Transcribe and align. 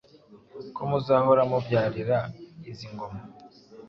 Ko 0.75 0.81
muzahora 0.89 1.41
mubyarira 1.49 2.17
izi 2.71 2.87
ngoma 2.93 3.21